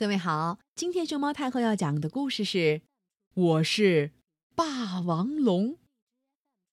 [0.00, 2.58] 各位好，今天熊猫太后要讲的故事是
[3.34, 4.12] 《我是
[4.54, 5.72] 霸王龙》，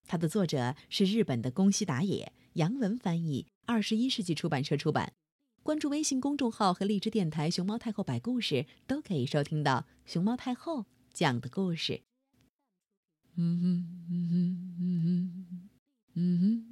[0.07, 5.11] 它的作者是日本的宫西达也，杨文翻译，二十一世纪出版社出版。
[5.61, 12.03] 关注微信公众号和荔枝电台“熊猫太后摆故事”，都可以收听到熊猫太后讲的故事。
[13.35, 15.69] 嗯哼嗯哼嗯哼
[16.13, 16.66] 嗯哼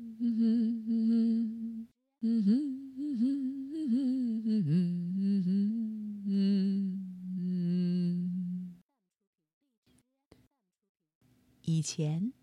[11.86, 12.34] 前，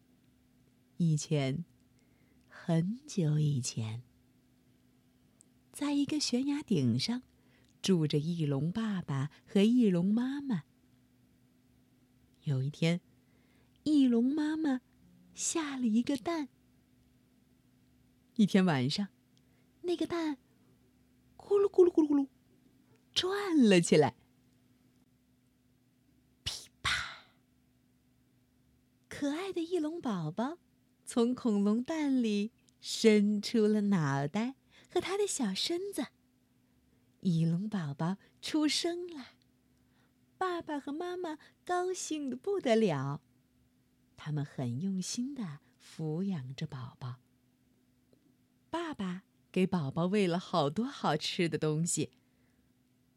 [0.99, 1.65] 以前，
[2.49, 4.05] 很久以前，
[5.73, 7.25] 在一个悬崖顶上，
[7.83, 10.63] 住着翼龙爸爸和翼龙妈妈。
[12.45, 13.01] 有一天，
[13.83, 14.81] 翼龙妈妈
[15.35, 16.49] 下了一个蛋。
[18.37, 19.09] 一天晚上，
[19.81, 20.39] 那个蛋
[21.37, 22.29] 咕噜咕噜咕噜咕噜。
[23.13, 24.15] 转了起来，
[26.45, 27.27] 噼啪！
[29.23, 30.59] 可爱的翼龙宝宝
[31.05, 34.57] 从恐龙蛋里伸出了脑袋
[34.91, 36.07] 和他的小身子。
[37.21, 39.27] 翼龙宝宝出生了，
[40.37, 43.21] 爸爸和妈妈高兴的不得了，
[44.17, 47.21] 他们很用心的抚养着宝宝。
[48.71, 52.11] 爸爸给宝宝喂了好多好吃的东西。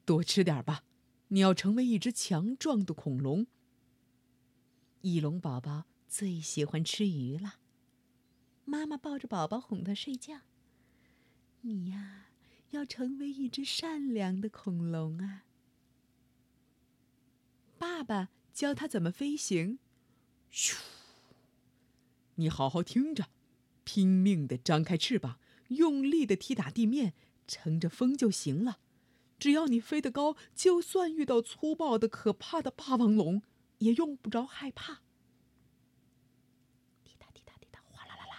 [0.06, 0.84] 多吃点吧，
[1.30, 3.48] 你要成为一只强壮的恐龙。
[5.02, 7.56] 翼龙宝宝最喜欢吃鱼了。
[8.64, 10.42] 妈妈抱着宝宝哄他睡觉。
[11.62, 12.28] 你呀，
[12.72, 15.44] 要成为一只善良的恐龙啊。
[17.78, 19.80] 爸爸教他怎么飞行。
[20.52, 20.78] 咻！
[22.36, 23.30] 你好好听着，
[23.84, 27.14] 拼命的张开翅膀，用力的踢打地面，
[27.48, 28.80] 乘着风就行了。
[29.38, 33.42] 只要你飞得高，就算遇到粗暴的、可怕的霸王龙，
[33.80, 35.02] 也用不着害怕。
[37.04, 38.36] 滴答滴答滴答，哗啦啦啦！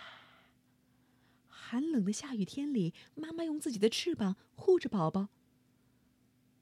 [1.69, 5.31] 寒冷的下雨天里，妈妈用自己的翅膀护着宝宝。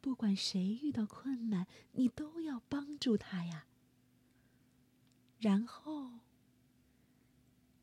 [0.01, 3.67] 不管谁遇到困难，你都要帮助他呀。
[5.39, 6.21] 然后，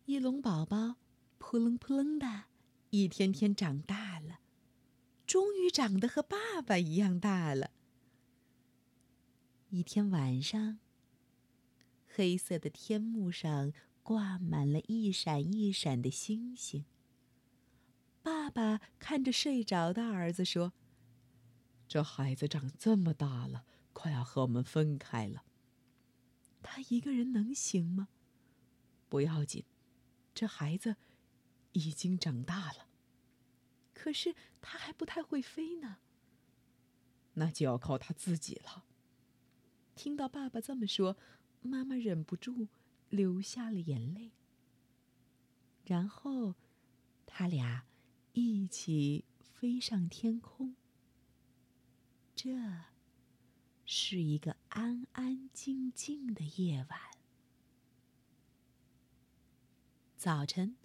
[0.05, 0.95] 翼龙宝宝
[1.37, 2.45] 扑棱扑棱的，
[2.89, 4.39] 一天天长大了。
[5.27, 7.69] 终于长得和爸爸一样大了。
[9.69, 10.79] 一天晚上，
[12.07, 13.71] 黑色的天幕上
[14.01, 16.83] 挂满了一闪一闪的星星。
[18.23, 20.73] 爸爸看着睡着的儿子说
[21.87, 25.43] ：“这孩子长这么大了，快要和我们分开了。
[26.61, 28.09] 他一个人能行吗？
[29.09, 29.65] 不要紧，
[30.33, 30.95] 这孩子
[31.71, 32.87] 已经长大了。”
[33.93, 35.97] 可是他还不太会飞呢。
[37.33, 38.85] 那就要靠他自己了。
[39.95, 41.17] 听到爸爸这么说，
[41.61, 42.67] 妈妈忍不住
[43.09, 44.31] 流下了眼泪。
[45.85, 46.55] 然后，
[47.25, 47.85] 他俩
[48.33, 50.75] 一起飞上天空。
[52.35, 52.49] 这
[53.85, 56.99] 是一个安安静静的夜晚。
[60.17, 60.75] 早晨，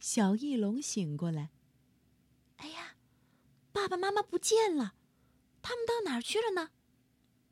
[0.00, 1.50] 小翼龙醒过来。
[2.56, 2.96] 哎呀，
[3.72, 4.94] 爸爸妈妈不见了，
[5.60, 6.70] 他们到哪儿去了呢？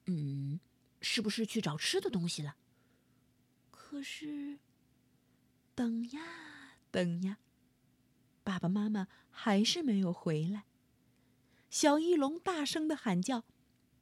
[0.07, 0.61] 嗯，
[1.01, 2.57] 是不是去找吃的东西了？
[3.71, 4.59] 可是，
[5.75, 6.21] 等呀
[6.91, 7.39] 等呀，
[8.50, 10.65] 爸爸妈妈还是没有回来。
[11.71, 13.43] 小翼龙大声的喊叫：“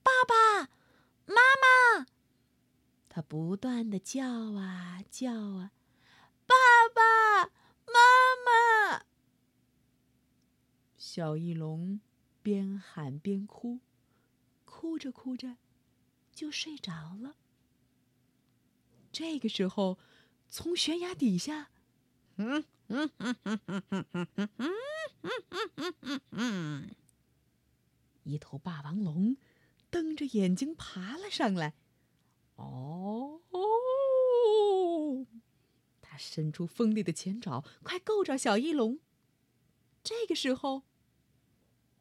[0.02, 0.70] 爸爸
[1.26, 2.06] 妈妈！”
[3.10, 5.72] 他不断的叫啊叫啊
[6.48, 6.54] ，“爸
[6.94, 7.52] 爸
[7.84, 7.92] 妈
[8.46, 9.04] 妈！”
[10.96, 12.00] 小翼龙
[12.40, 13.80] 边喊边哭，
[14.64, 15.58] 哭着哭着
[16.32, 17.36] 就睡着了。
[19.12, 19.98] 这个时候，
[20.48, 21.68] 从悬崖底下，
[22.38, 24.54] 嗯嗯嗯嗯嗯嗯嗯
[25.76, 26.90] 嗯嗯嗯，
[28.22, 29.36] 一头霸王龙
[29.90, 31.74] 瞪着眼睛爬了上来。
[32.54, 33.40] 哦，
[36.00, 39.00] 它伸出锋利的前爪，快够着小翼龙。
[40.02, 40.84] 这个时候。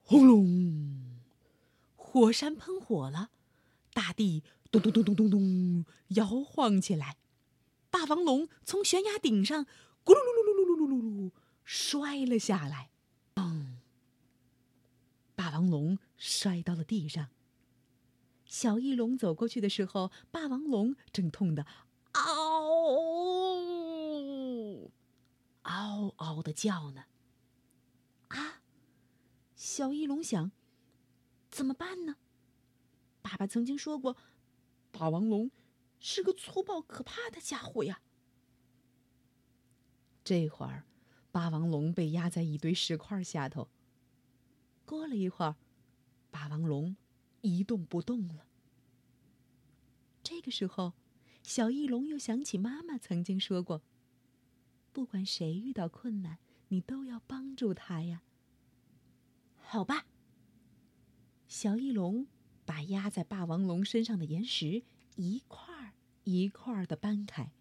[0.04, 1.20] 轰隆！
[1.96, 3.32] 火山喷火了，
[3.94, 7.18] 大地咚咚咚咚咚咚摇晃起来。
[7.90, 9.66] 霸王龙从悬崖顶上
[10.06, 10.37] 咕噜噜
[11.70, 12.92] 摔了下来，
[13.36, 13.76] 砰！
[15.36, 17.28] 霸王龙摔到了地上。
[18.46, 21.66] 小翼龙走过去的时候，霸王龙正痛得
[22.14, 22.24] 嗷
[25.64, 27.04] 嗷嗷的叫呢。
[28.30, 28.62] 啊
[29.54, 30.54] 小翼龙想：
[31.52, 32.16] 怎么办呢？
[33.22, 34.16] 爸爸曾经说过，
[34.94, 35.52] 霸王龙
[36.00, 38.02] 是个粗暴可怕的家伙呀。
[40.24, 40.86] 这会儿，
[41.38, 43.68] 霸王龙被压在一堆石块下头。
[44.88, 45.56] 过了一会儿，
[46.32, 46.96] 霸王龙
[47.42, 48.48] 一动不动了。
[50.24, 50.94] 这个时候，
[51.44, 53.84] 小翼龙又想起妈妈曾经说过
[54.92, 56.40] ：“不管谁遇到困难，
[56.70, 58.24] 你都要帮助他呀。”
[59.62, 60.08] 好吧。
[61.48, 62.26] 小翼龙
[62.66, 64.82] 把压在霸王龙身上的岩石
[65.18, 65.94] 一块儿
[66.24, 67.52] 一块儿的搬开。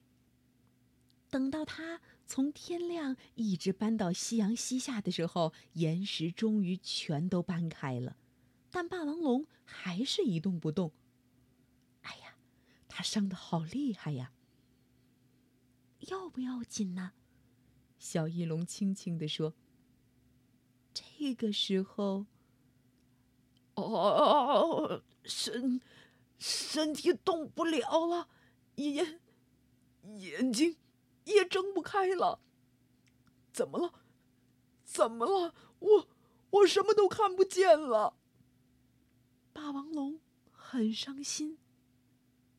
[1.29, 8.17] 等到它从天亮一直搬到夕阳西下的时候，岩石终于全都搬开了，
[8.71, 10.93] 但霸王龙还是一动不动。
[12.03, 12.37] 哎呀，
[12.89, 14.33] 它伤得好厉害呀！
[16.01, 17.13] 要不要紧呢？
[17.99, 19.55] 小翼龙轻轻地说。
[20.93, 22.27] 这个时候，
[23.75, 25.81] 哦，身
[26.39, 28.29] 身体动不了了，
[28.77, 29.21] 眼
[30.03, 30.77] 眼睛。
[31.27, 32.41] 也睁不开了。
[33.53, 33.93] 怎么了？
[34.85, 35.55] 怎么了？
[35.79, 36.09] 我
[36.51, 38.17] 我什么都看不见了。
[39.53, 40.21] 霸王龙
[40.51, 41.59] 很伤心。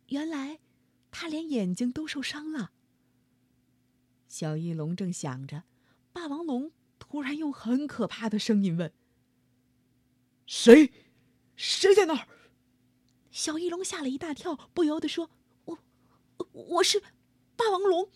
[0.08, 0.60] 原来，
[1.12, 2.72] 他连眼睛都受伤了。
[4.28, 5.64] 小翼龙正想着，
[6.14, 8.94] 霸王龙突然用很可怕的声音问
[10.46, 10.94] ：“谁？
[11.56, 12.28] 谁在那儿？”
[13.32, 15.30] 小翼龙吓了一大跳，不由得说
[15.66, 15.80] ：“我
[16.52, 17.02] 我是
[17.56, 18.10] 霸王龙。”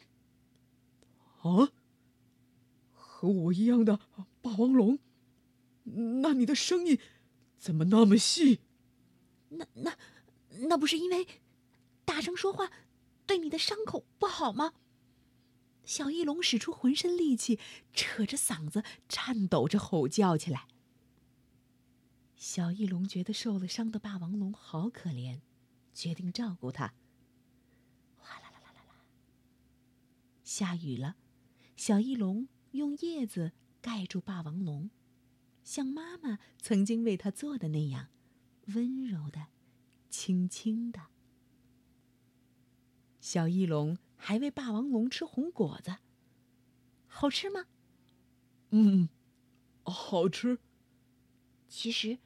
[1.41, 1.71] 啊，
[2.91, 3.99] 和我一样的
[4.41, 4.99] 霸王龙，
[6.21, 6.99] 那你的声音
[7.57, 8.59] 怎么那么细？
[9.49, 9.97] 那那
[10.67, 11.27] 那不是因为
[12.05, 12.71] 大声说话
[13.25, 14.73] 对你的伤口不好吗？
[15.83, 17.59] 小翼龙使出浑身力气，
[17.91, 20.67] 扯着嗓子颤抖着吼叫起来。
[22.35, 25.41] 小翼龙觉得受了伤的霸王龙好可怜，
[25.93, 26.93] 决定照顾它。
[28.15, 29.05] 哗啦啦啦啦啦，
[30.43, 31.17] 下雨了。
[31.75, 34.91] 小翼龙用叶子盖住霸王龙，
[35.63, 38.09] 像妈妈曾经为他做的那样，
[38.67, 39.47] 温柔的、
[40.09, 41.07] 轻轻的。
[43.19, 45.97] 小翼龙还喂霸王龙吃红果子，
[47.07, 47.65] 好吃吗？
[48.69, 49.09] 嗯，
[49.83, 50.59] 好吃。
[51.67, 52.19] 其实，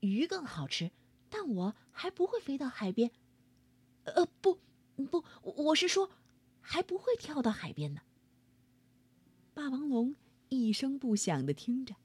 [0.00, 0.90] 鱼更好吃，
[1.28, 3.10] 但我还不会飞到海边。
[4.04, 4.58] 呃，不，
[5.10, 6.10] 不，我是说，
[6.60, 8.02] 还不会跳到海边呢。
[9.58, 10.14] 霸王龙
[10.50, 11.96] 一声不响的听着。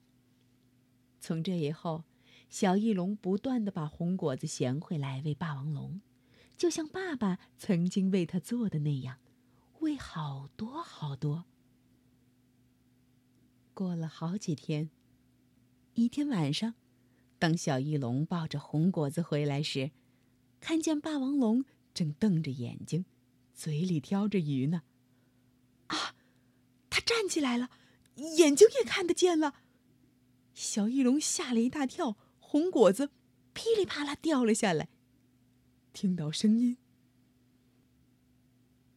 [1.20, 2.04] 从这以后，
[2.50, 6.02] 小翼龙不断的把红果子衔回来喂霸王龙，
[6.58, 9.20] 就像爸爸曾经为他做的那样，
[9.82, 11.46] 喂好多好多。
[13.76, 14.90] 过了好几天，
[15.94, 16.74] 一天晚上，
[17.38, 19.92] 当小翼龙抱着红果子回来时，
[20.60, 21.64] 看见霸王龙
[21.94, 23.06] 正瞪着眼睛，
[23.54, 24.82] 嘴里叼着鱼呢。
[27.24, 27.70] 站起来了，
[28.36, 29.54] 眼睛也看得见了。
[30.54, 33.12] 小翼龙吓了一大跳，红果子
[33.54, 34.90] 噼里啪啦掉了下来。
[35.94, 36.76] 听到声音，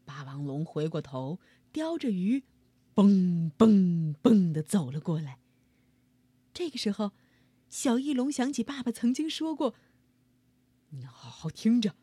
[0.04, 1.38] 霸王龙回过头，
[1.70, 2.42] 叼着鱼，
[2.94, 5.38] 蹦蹦蹦的走了过来。
[6.52, 7.12] 这个时候，
[7.68, 9.76] 小翼龙想起爸爸曾经说过
[10.90, 11.94] ：“你好好听着，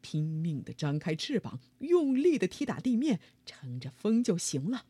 [0.00, 4.86] 拼命的张开翅膀，用力的踢打地面，乘着风就行了。”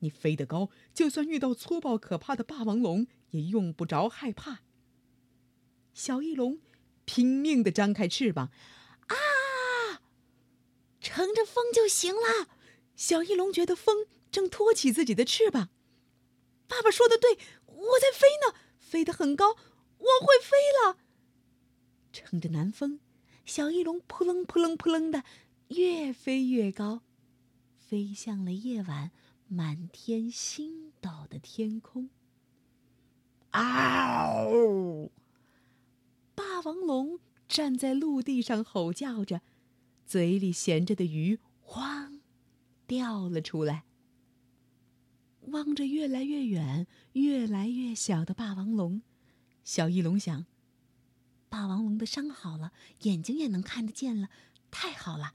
[0.00, 4.60] 你飞得高，就算遇到粗暴可怕的霸王龙，也用不着害怕。
[5.94, 6.60] 小翼龙
[7.04, 8.50] 拼命的张开翅膀，
[9.06, 10.02] 啊，
[11.00, 12.48] 乘着风就行了。
[12.96, 15.70] 小翼龙觉得风正托起自己的翅膀。
[16.68, 20.98] 爸爸说的对，我在飞呢，飞得很高，我会飞了。
[22.12, 23.00] 乘着南风，
[23.44, 25.24] 小翼龙扑棱扑棱扑棱的
[25.68, 27.02] 越飞越高，
[27.76, 29.10] 飞向了夜晚。
[29.52, 32.08] 满天星斗的天空。
[33.50, 35.10] 嗷！
[36.36, 39.42] 霸王龙站在陆地上吼叫着，
[40.06, 42.20] 嘴里衔着的鱼晃
[42.86, 43.84] 掉了出来。
[45.40, 49.02] 望着越来越远、越来越小的霸王龙，
[49.64, 50.46] 小翼龙想：
[51.48, 52.70] 霸王龙的伤好了，
[53.02, 54.28] 眼睛也能看得见了，
[54.70, 55.34] 太好了！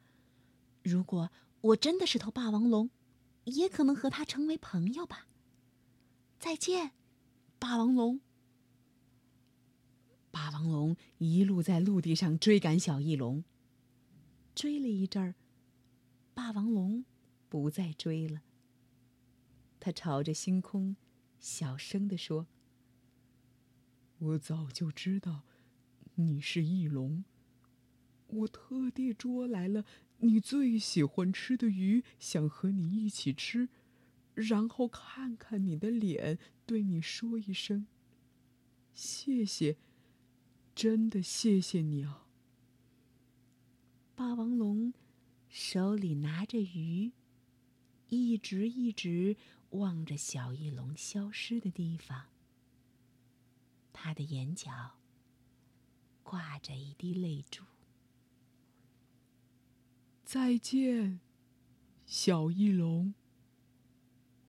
[0.83, 2.89] 如果我真的是头霸王龙。
[3.45, 5.27] 也可能和他成为朋友吧。
[6.37, 6.91] 再见，
[7.57, 8.19] 霸王龙。
[10.29, 13.43] 霸王龙一路在陆地上追赶小翼龙。
[14.53, 15.35] 追了一阵儿，
[16.33, 17.05] 霸王龙
[17.49, 18.41] 不再追了。
[19.79, 20.95] 他朝着星空，
[21.39, 22.47] 小声地说
[24.17, 25.43] ：“我早就知道，
[26.15, 27.23] 你是翼龙，
[28.27, 29.85] 我特地捉来了
[30.19, 33.69] 你最喜欢吃的鱼，想和你一起吃，
[34.33, 37.85] 然后看看你的脸，对你说一声
[38.93, 39.77] 谢谢，
[40.73, 42.27] 真的谢谢你啊！
[44.15, 44.93] 霸王龙
[45.49, 47.11] 手里拿着鱼，
[48.07, 49.35] 一直一直
[49.71, 52.27] 望着小翼龙消失的地方，
[53.91, 54.95] 他的眼角
[56.23, 57.63] 挂着一滴泪珠。
[60.25, 61.19] 再见，
[62.07, 63.13] 小翼龙。